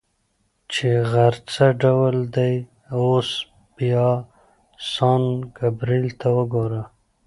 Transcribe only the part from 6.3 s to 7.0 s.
وګوره.